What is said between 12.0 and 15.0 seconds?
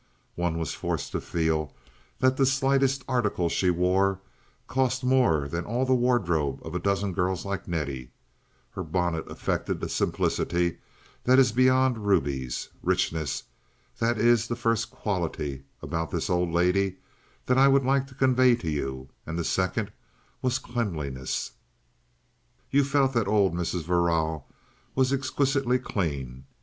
rubies. Richness, that is the first